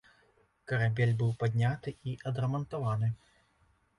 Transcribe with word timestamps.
Карабель 0.71 1.11
быў 1.19 1.29
падняты 1.43 1.93
і 2.11 2.15
адрамантаваны. 2.31 3.13